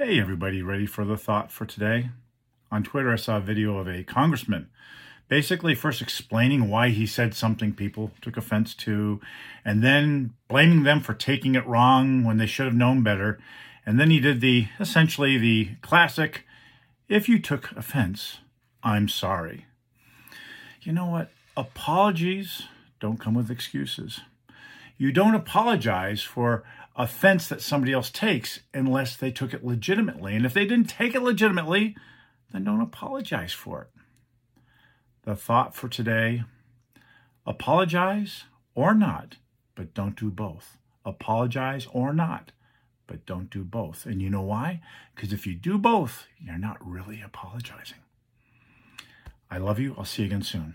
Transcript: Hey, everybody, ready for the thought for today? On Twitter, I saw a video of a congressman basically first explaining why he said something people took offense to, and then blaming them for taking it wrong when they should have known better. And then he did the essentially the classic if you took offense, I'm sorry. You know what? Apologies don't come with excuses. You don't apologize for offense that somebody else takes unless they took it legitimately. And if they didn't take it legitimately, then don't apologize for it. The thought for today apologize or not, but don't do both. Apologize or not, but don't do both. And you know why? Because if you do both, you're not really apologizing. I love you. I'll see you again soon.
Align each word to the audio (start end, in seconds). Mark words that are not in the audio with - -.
Hey, 0.00 0.20
everybody, 0.20 0.62
ready 0.62 0.86
for 0.86 1.04
the 1.04 1.16
thought 1.16 1.50
for 1.50 1.66
today? 1.66 2.10
On 2.70 2.84
Twitter, 2.84 3.12
I 3.12 3.16
saw 3.16 3.38
a 3.38 3.40
video 3.40 3.78
of 3.78 3.88
a 3.88 4.04
congressman 4.04 4.70
basically 5.26 5.74
first 5.74 6.00
explaining 6.00 6.68
why 6.68 6.90
he 6.90 7.04
said 7.04 7.34
something 7.34 7.72
people 7.72 8.12
took 8.20 8.36
offense 8.36 8.76
to, 8.76 9.20
and 9.64 9.82
then 9.82 10.34
blaming 10.46 10.84
them 10.84 11.00
for 11.00 11.14
taking 11.14 11.56
it 11.56 11.66
wrong 11.66 12.22
when 12.22 12.36
they 12.36 12.46
should 12.46 12.66
have 12.66 12.76
known 12.76 13.02
better. 13.02 13.40
And 13.84 13.98
then 13.98 14.08
he 14.08 14.20
did 14.20 14.40
the 14.40 14.68
essentially 14.78 15.36
the 15.36 15.70
classic 15.82 16.44
if 17.08 17.28
you 17.28 17.40
took 17.40 17.72
offense, 17.72 18.38
I'm 18.84 19.08
sorry. 19.08 19.66
You 20.80 20.92
know 20.92 21.06
what? 21.06 21.32
Apologies 21.56 22.68
don't 23.00 23.18
come 23.18 23.34
with 23.34 23.50
excuses. 23.50 24.20
You 24.98 25.12
don't 25.12 25.36
apologize 25.36 26.22
for 26.22 26.64
offense 26.96 27.48
that 27.48 27.62
somebody 27.62 27.92
else 27.92 28.10
takes 28.10 28.60
unless 28.74 29.16
they 29.16 29.30
took 29.30 29.54
it 29.54 29.64
legitimately. 29.64 30.34
And 30.34 30.44
if 30.44 30.52
they 30.52 30.66
didn't 30.66 30.90
take 30.90 31.14
it 31.14 31.22
legitimately, 31.22 31.96
then 32.52 32.64
don't 32.64 32.80
apologize 32.80 33.52
for 33.52 33.82
it. 33.82 33.88
The 35.22 35.36
thought 35.36 35.74
for 35.76 35.88
today 35.88 36.42
apologize 37.46 38.44
or 38.74 38.92
not, 38.92 39.36
but 39.76 39.94
don't 39.94 40.16
do 40.16 40.30
both. 40.30 40.78
Apologize 41.04 41.86
or 41.92 42.12
not, 42.12 42.50
but 43.06 43.24
don't 43.24 43.50
do 43.50 43.62
both. 43.62 44.04
And 44.04 44.20
you 44.20 44.28
know 44.28 44.42
why? 44.42 44.80
Because 45.14 45.32
if 45.32 45.46
you 45.46 45.54
do 45.54 45.78
both, 45.78 46.26
you're 46.40 46.58
not 46.58 46.76
really 46.84 47.22
apologizing. 47.22 47.98
I 49.50 49.58
love 49.58 49.78
you. 49.78 49.94
I'll 49.96 50.04
see 50.04 50.22
you 50.22 50.26
again 50.26 50.42
soon. 50.42 50.74